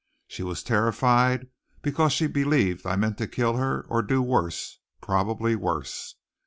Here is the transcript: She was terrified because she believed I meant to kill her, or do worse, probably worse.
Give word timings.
She 0.25 0.41
was 0.41 0.63
terrified 0.63 1.47
because 1.83 2.11
she 2.11 2.25
believed 2.25 2.87
I 2.87 2.95
meant 2.95 3.19
to 3.19 3.27
kill 3.27 3.57
her, 3.57 3.85
or 3.87 4.01
do 4.01 4.23
worse, 4.23 4.79
probably 4.99 5.55
worse. 5.55 6.15